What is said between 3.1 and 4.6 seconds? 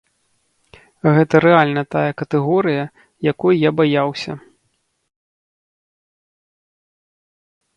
якой я баяўся.